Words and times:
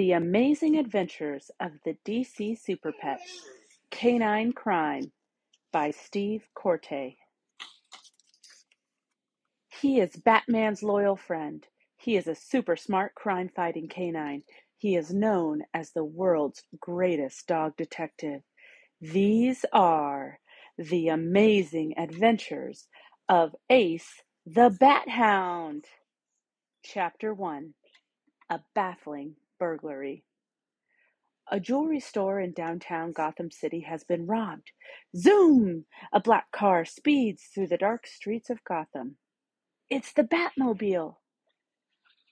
The 0.00 0.12
Amazing 0.12 0.78
Adventures 0.78 1.50
of 1.60 1.72
the 1.84 1.94
DC 2.06 2.58
Super 2.58 2.90
Pet 2.90 3.20
Canine 3.90 4.54
Crime 4.54 5.12
by 5.74 5.90
Steve 5.90 6.48
Korté. 6.56 7.16
He 9.68 10.00
is 10.00 10.16
Batman's 10.16 10.82
loyal 10.82 11.16
friend. 11.16 11.66
He 11.98 12.16
is 12.16 12.26
a 12.26 12.34
super 12.34 12.76
smart 12.76 13.14
crime 13.14 13.50
fighting 13.54 13.88
canine. 13.88 14.42
He 14.78 14.96
is 14.96 15.12
known 15.12 15.64
as 15.74 15.90
the 15.90 16.02
world's 16.02 16.62
greatest 16.80 17.46
dog 17.46 17.76
detective. 17.76 18.40
These 19.02 19.66
are 19.70 20.40
the 20.78 21.08
amazing 21.08 21.92
adventures 21.98 22.88
of 23.28 23.54
Ace 23.68 24.22
the 24.46 24.74
Bat 24.80 25.10
Hound. 25.10 25.84
Chapter 26.82 27.34
1 27.34 27.74
A 28.48 28.60
Baffling 28.74 29.36
Burglary. 29.60 30.24
A 31.52 31.60
jewelry 31.60 32.00
store 32.00 32.40
in 32.40 32.52
downtown 32.52 33.12
Gotham 33.12 33.52
City 33.52 33.80
has 33.80 34.02
been 34.02 34.26
robbed. 34.26 34.72
Zoom! 35.16 35.84
A 36.12 36.18
black 36.18 36.50
car 36.50 36.84
speeds 36.84 37.44
through 37.54 37.68
the 37.68 37.76
dark 37.76 38.06
streets 38.06 38.50
of 38.50 38.64
Gotham. 38.64 39.18
It's 39.88 40.12
the 40.12 40.24
Batmobile! 40.24 41.16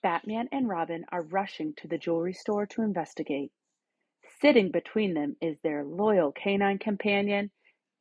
Batman 0.01 0.49
and 0.51 0.67
Robin 0.67 1.05
are 1.11 1.21
rushing 1.21 1.73
to 1.75 1.87
the 1.87 1.97
jewelry 1.97 2.33
store 2.33 2.65
to 2.65 2.81
investigate. 2.81 3.51
Sitting 4.41 4.71
between 4.71 5.13
them 5.13 5.35
is 5.41 5.57
their 5.59 5.83
loyal 5.83 6.31
canine 6.31 6.79
companion, 6.79 7.51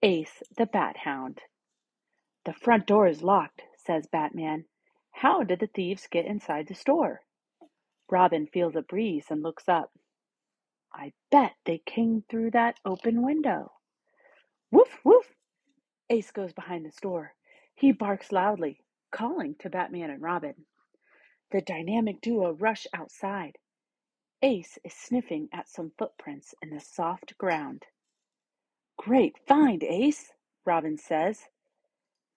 Ace 0.02 0.42
the 0.56 0.66
Bat 0.66 0.96
Hound. 0.98 1.40
The 2.44 2.52
front 2.52 2.86
door 2.86 3.08
is 3.08 3.22
locked, 3.22 3.62
says 3.84 4.06
Batman. 4.06 4.64
How 5.10 5.42
did 5.42 5.60
the 5.60 5.66
thieves 5.66 6.06
get 6.10 6.24
inside 6.24 6.68
the 6.68 6.74
store? 6.74 7.22
Robin 8.10 8.46
feels 8.46 8.76
a 8.76 8.82
breeze 8.82 9.26
and 9.30 9.42
looks 9.42 9.68
up. 9.68 9.92
I 10.92 11.12
bet 11.30 11.54
they 11.64 11.78
came 11.78 12.24
through 12.28 12.52
that 12.52 12.80
open 12.84 13.22
window. 13.22 13.72
Woof, 14.70 15.00
woof! 15.04 15.34
Ace 16.10 16.30
goes 16.30 16.52
behind 16.52 16.86
the 16.86 16.92
store. 16.92 17.34
He 17.74 17.92
barks 17.92 18.32
loudly, 18.32 18.80
calling 19.10 19.54
to 19.60 19.70
Batman 19.70 20.10
and 20.10 20.22
Robin. 20.22 20.66
The 21.50 21.60
dynamic 21.60 22.20
duo 22.20 22.52
rush 22.52 22.86
outside. 22.94 23.58
Ace 24.42 24.78
is 24.84 24.94
sniffing 24.94 25.48
at 25.52 25.68
some 25.68 25.92
footprints 25.98 26.54
in 26.62 26.70
the 26.70 26.80
soft 26.80 27.36
ground. 27.38 27.84
Great 28.96 29.36
find, 29.46 29.82
Ace, 29.84 30.32
Robin 30.64 30.96
says. 30.98 31.48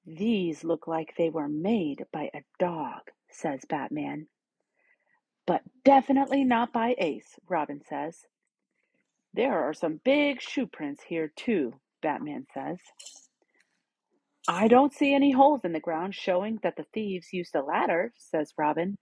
These 0.05 0.63
look 0.63 0.87
like 0.87 1.15
they 1.17 1.29
were 1.29 1.47
made 1.49 2.05
by 2.11 2.29
a 2.33 2.43
dog, 2.59 3.01
says 3.29 3.65
Batman. 3.69 4.27
But 5.45 5.61
definitely 5.83 6.43
not 6.43 6.71
by 6.71 6.95
Ace, 6.97 7.39
Robin 7.49 7.81
says. 7.87 8.25
There 9.33 9.63
are 9.63 9.73
some 9.73 9.99
big 10.03 10.41
shoe 10.41 10.67
prints 10.67 11.03
here, 11.03 11.31
too, 11.35 11.73
Batman 12.01 12.45
says. 12.53 12.79
I 14.47 14.67
don't 14.67 14.93
see 14.93 15.13
any 15.13 15.31
holes 15.31 15.61
in 15.63 15.71
the 15.71 15.79
ground 15.79 16.15
showing 16.15 16.59
that 16.63 16.75
the 16.75 16.85
thieves 16.93 17.31
used 17.31 17.55
a 17.55 17.61
ladder, 17.61 18.13
says 18.17 18.53
Robin. 18.57 18.97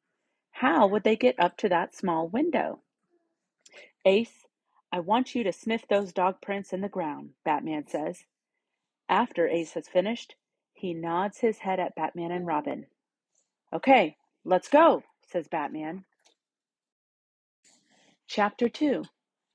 How 0.51 0.87
would 0.87 1.03
they 1.03 1.15
get 1.15 1.39
up 1.39 1.57
to 1.57 1.69
that 1.69 1.95
small 1.95 2.27
window? 2.27 2.81
Ace, 4.05 4.45
I 4.91 4.99
want 4.99 5.35
you 5.35 5.43
to 5.43 5.53
sniff 5.53 5.87
those 5.87 6.13
dog 6.13 6.41
prints 6.41 6.73
in 6.73 6.81
the 6.81 6.89
ground, 6.89 7.31
Batman 7.45 7.87
says. 7.87 8.25
After 9.07 9.47
Ace 9.47 9.73
has 9.73 9.87
finished, 9.87 10.35
he 10.73 10.93
nods 10.93 11.39
his 11.39 11.59
head 11.59 11.79
at 11.79 11.95
Batman 11.95 12.31
and 12.31 12.45
Robin. 12.45 12.87
Okay, 13.71 14.17
let's 14.43 14.67
go, 14.67 15.03
says 15.31 15.47
Batman. 15.47 16.05
Chapter 18.31 18.69
2 18.69 19.05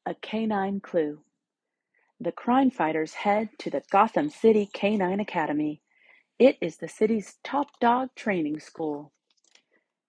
A 0.05 0.17
Canine 0.17 0.81
Clue 0.81 1.21
The 2.19 2.33
crime 2.33 2.73
fighters 2.73 3.15
head 3.15 3.51
to 3.61 3.71
the 3.71 3.85
Gotham 3.93 4.31
City 4.31 4.69
Canine 4.75 5.21
Academy. 5.21 5.81
It 6.41 6.59
is 6.61 6.79
the 6.79 6.89
city's 6.89 7.37
top 7.45 7.69
dog 7.81 8.09
training 8.17 8.59
school. 8.59 9.13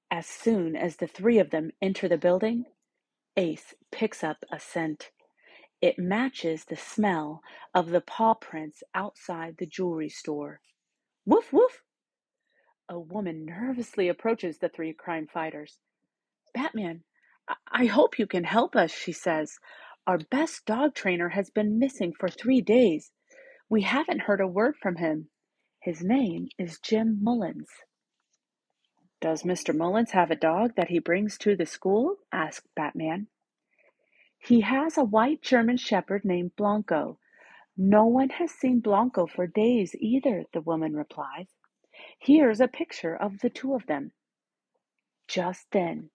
As 0.09 0.25
soon 0.25 0.75
as 0.75 0.97
the 0.97 1.06
three 1.06 1.38
of 1.38 1.51
them 1.51 1.73
enter 1.79 2.07
the 2.07 2.17
building, 2.17 2.66
Ace 3.38 3.75
picks 3.91 4.23
up 4.23 4.38
a 4.51 4.59
scent. 4.59 5.12
It 5.79 6.00
matches 6.00 6.66
the 6.66 6.75
smell 6.75 7.41
of 7.75 7.91
the 7.91 8.01
paw 8.01 8.34
prints 8.34 8.81
outside 8.95 9.57
the 9.59 9.68
jewelry 9.68 10.09
store. 10.09 10.59
Woof, 11.28 11.53
woof! 11.53 11.84
A 12.89 13.00
woman 13.00 13.45
nervously 13.45 14.09
approaches 14.09 14.57
the 14.57 14.69
three 14.69 14.91
crime 14.91 15.28
fighters. 15.28 15.78
Batman, 16.56 17.03
I 17.72 17.85
hope 17.85 18.17
you 18.17 18.28
can 18.28 18.44
help 18.44 18.75
us, 18.75 18.91
she 18.91 19.11
says. 19.11 19.59
Our 20.07 20.17
best 20.17 20.66
dog 20.66 20.95
trainer 20.95 21.29
has 21.29 21.50
been 21.50 21.79
missing 21.79 22.13
for 22.13 22.29
three 22.29 22.61
days. 22.61 23.11
We 23.69 23.81
haven't 23.81 24.22
heard 24.22 24.41
a 24.41 24.47
word 24.47 24.75
from 24.81 24.97
him. 24.97 25.29
His 25.81 26.03
name 26.03 26.50
is 26.57 26.79
Jim 26.79 27.19
Mullins. 27.22 27.69
Does 29.22 29.44
Mr. 29.44 29.75
Mullins 29.75 30.11
have 30.11 30.31
a 30.31 30.35
dog 30.35 30.75
that 30.75 30.89
he 30.89 31.00
brings 31.00 31.38
to 31.39 31.56
the 31.56 31.66
school? 31.66 32.17
asked 32.31 32.67
Batman. 32.75 33.28
He 34.39 34.62
has 34.62 34.97
a 34.97 35.03
white 35.03 35.41
German 35.41 35.77
shepherd 35.77 36.23
named 36.25 36.56
Blanco. 36.56 37.19
No 37.77 38.06
one 38.06 38.29
has 38.29 38.51
seen 38.51 38.79
Blanco 38.79 39.27
for 39.27 39.47
days 39.47 39.95
either, 40.00 40.45
the 40.53 40.62
woman 40.62 40.95
replies. 40.95 41.47
Here's 42.19 42.62
a 42.62 42.67
picture 42.67 43.16
of 43.16 43.39
the 43.39 43.50
two 43.50 43.73
of 43.73 43.88
them. 43.88 44.12
Just 45.27 45.72
then, 45.72 46.12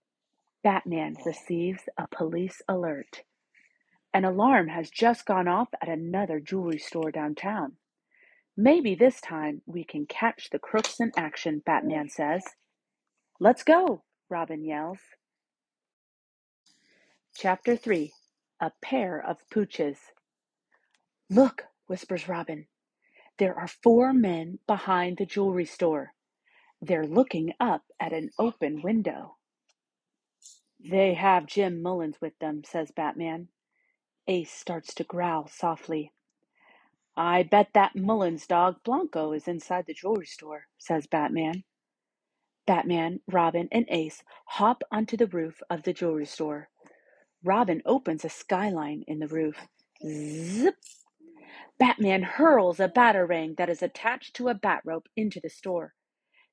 Batman 0.63 1.17
receives 1.25 1.83
a 1.99 2.07
police 2.09 2.63
alert. 2.69 3.23
An 4.15 4.25
alarm 4.25 4.69
has 4.69 4.91
just 4.91 5.27
gone 5.27 5.49
off 5.49 5.69
at 5.83 5.89
another 5.89 6.41
jewelry 6.41 6.79
store 6.79 7.11
downtown. 7.11 7.73
Maybe 8.57 8.95
this 8.95 9.21
time 9.21 9.63
we 9.67 9.85
can 9.85 10.07
catch 10.07 10.51
the 10.51 10.59
crooks 10.59 11.01
in 11.01 11.13
action, 11.17 11.63
Batman 11.65 12.09
says. 12.11 12.45
Let's 13.41 13.63
go, 13.63 14.03
Robin 14.29 14.65
yells. 14.65 14.99
Chapter 17.37 17.77
3 17.77 18.13
A 18.61 18.73
Pair 18.83 19.25
of 19.25 19.39
Pooches. 19.55 19.99
Look, 21.31 21.65
whispers 21.87 22.29
Robin. 22.29 22.67
There 23.39 23.59
are 23.59 23.69
four 23.69 24.13
men 24.13 24.59
behind 24.67 25.19
the 25.19 25.27
jewelry 25.27 25.65
store. 25.67 26.13
They're 26.83 27.07
looking 27.07 27.55
up 27.61 27.85
at 28.01 28.13
an 28.13 28.31
open 28.39 28.83
window. 28.83 29.37
They 30.85 31.15
have 31.15 31.47
Jim 31.47 31.83
Mullins 31.83 32.21
with 32.21 32.39
them, 32.41 32.63
says 32.65 32.91
Batman. 32.93 33.49
Ace 34.29 34.53
starts 34.53 34.95
to 34.95 35.05
growl 35.05 35.49
softly. 35.49 36.13
I 37.17 37.43
bet 37.45 37.71
that 37.75 37.97
Mullins 37.97 38.47
dog 38.47 38.77
Blanco 38.85 39.33
is 39.33 39.49
inside 39.49 39.87
the 39.87 39.95
jewelry 39.95 40.27
store, 40.27 40.67
says 40.79 41.07
Batman. 41.07 41.65
Batman, 42.67 43.21
Robin, 43.29 43.69
and 43.73 43.87
Ace 43.89 44.23
hop 44.47 44.83
onto 44.93 45.17
the 45.17 45.27
roof 45.27 45.61
of 45.71 45.83
the 45.83 45.93
jewelry 45.93 46.27
store. 46.27 46.69
Robin 47.45 47.83
opens 47.87 48.25
a 48.25 48.29
skyline 48.31 49.05
in 49.07 49.19
the 49.21 49.29
roof. 49.29 49.69
Zip! 50.07 50.77
Batman 51.79 52.23
hurls 52.23 52.81
a 52.81 52.89
batarang 52.89 53.57
that 53.57 53.71
is 53.71 53.83
attached 53.83 54.35
to 54.37 54.49
a 54.49 54.55
bat 54.55 54.83
rope 54.85 55.09
into 55.17 55.41
the 55.41 55.51
store. 55.51 55.95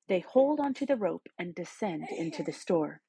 They 0.08 0.20
hold 0.20 0.60
onto 0.60 0.86
the 0.86 0.96
rope 0.96 1.28
and 1.38 1.54
descend 1.54 2.08
into 2.10 2.42
the 2.42 2.52
store. 2.52 3.00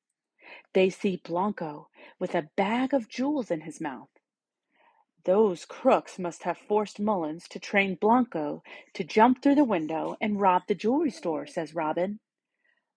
They 0.74 0.90
see 0.90 1.22
Blanco 1.24 1.90
with 2.19 2.35
a 2.35 2.50
bag 2.56 2.94
of 2.94 3.09
jewels 3.09 3.50
in 3.50 3.62
his 3.62 3.81
mouth. 3.81 4.09
Those 5.25 5.66
crooks 5.66 6.19
must 6.19 6.44
have 6.44 6.57
forced 6.57 7.00
Mullins 7.00 7.47
to 7.50 7.59
train 7.59 7.96
Blanco 7.96 8.63
to 8.94 9.03
jump 9.03 9.41
through 9.41 9.56
the 9.56 9.63
window 9.63 10.16
and 10.22 10.40
rob 10.40 10.63
the 10.68 10.75
jewelry 10.75 11.12
store, 11.12 11.47
says 11.47 11.75
Robin. 11.75 12.19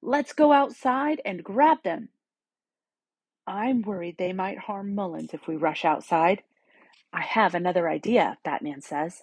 Let's 0.03 0.33
go 0.33 0.53
outside 0.53 1.21
and 1.25 1.43
grab 1.45 1.83
them. 1.83 2.11
I'm 3.47 3.83
worried 3.83 4.19
they 4.19 4.33
might 4.33 4.59
harm 4.59 4.95
Mullins 4.95 5.35
if 5.35 5.47
we 5.47 5.57
rush 5.57 5.85
outside. 5.85 6.43
I 7.13 7.23
have 7.23 7.55
another 7.55 7.89
idea, 7.89 8.39
Batman 8.45 8.83
says. 8.83 9.23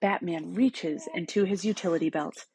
Batman 0.00 0.54
reaches 0.54 1.08
into 1.14 1.44
his 1.44 1.64
utility 1.64 2.10
belt. 2.10 2.46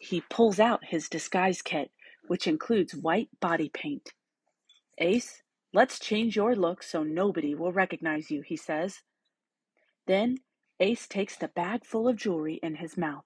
He 0.00 0.22
pulls 0.22 0.58
out 0.58 0.86
his 0.86 1.08
disguise 1.08 1.62
kit 1.62 1.90
which 2.26 2.46
includes 2.46 2.94
white 2.94 3.28
body 3.40 3.68
paint. 3.68 4.12
Ace, 5.00 5.42
let's 5.72 5.98
change 5.98 6.36
your 6.36 6.54
look 6.54 6.82
so 6.82 7.02
nobody 7.02 7.54
will 7.54 7.72
recognize 7.72 8.30
you, 8.30 8.42
he 8.42 8.56
says. 8.56 9.00
Then 10.06 10.38
Ace 10.78 11.08
takes 11.08 11.36
the 11.36 11.48
bag 11.48 11.84
full 11.84 12.06
of 12.06 12.16
jewelry 12.16 12.60
in 12.62 12.76
his 12.76 12.96
mouth. 12.96 13.24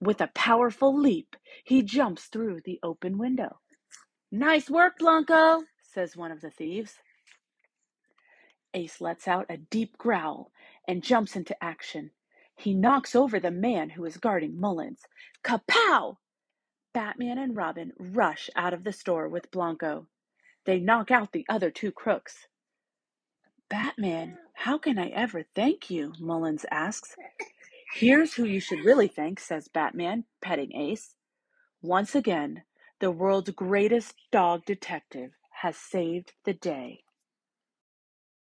With 0.00 0.20
a 0.20 0.30
powerful 0.34 0.98
leap, 0.98 1.36
he 1.64 1.82
jumps 1.82 2.26
through 2.26 2.60
the 2.64 2.78
open 2.82 3.18
window. 3.18 3.60
Nice 4.30 4.68
work, 4.68 4.98
Blanco, 4.98 5.62
says 5.82 6.16
one 6.16 6.32
of 6.32 6.40
the 6.42 6.50
thieves. 6.50 6.94
Ace 8.74 9.00
lets 9.00 9.26
out 9.26 9.46
a 9.48 9.56
deep 9.56 9.96
growl 9.96 10.50
and 10.86 11.02
jumps 11.02 11.34
into 11.34 11.62
action. 11.64 12.10
He 12.56 12.74
knocks 12.74 13.14
over 13.14 13.40
the 13.40 13.50
man 13.50 13.90
who 13.90 14.04
is 14.04 14.18
guarding 14.18 14.60
Mullins. 14.60 15.00
Kapow! 15.42 16.16
Batman 16.92 17.38
and 17.38 17.56
Robin 17.56 17.92
rush 17.98 18.50
out 18.56 18.74
of 18.74 18.84
the 18.84 18.92
store 18.92 19.28
with 19.28 19.50
Blanco. 19.50 20.08
They 20.66 20.80
knock 20.80 21.10
out 21.10 21.32
the 21.32 21.46
other 21.48 21.70
two 21.70 21.92
crooks. 21.92 22.48
Batman, 23.70 24.38
how 24.54 24.78
can 24.78 24.98
I 24.98 25.08
ever 25.08 25.44
thank 25.54 25.90
you? 25.90 26.12
Mullins 26.20 26.66
asks. 26.70 27.16
Here's 27.94 28.34
who 28.34 28.44
you 28.44 28.60
should 28.60 28.84
really 28.84 29.08
thank, 29.08 29.40
says 29.40 29.68
Batman, 29.68 30.24
petting 30.42 30.74
Ace. 30.76 31.16
Once 31.82 32.14
again, 32.14 32.64
the 33.00 33.10
world's 33.12 33.50
greatest 33.50 34.14
dog 34.32 34.64
detective 34.66 35.32
has 35.62 35.76
saved 35.76 36.34
the 36.44 36.54
day. 36.54 37.04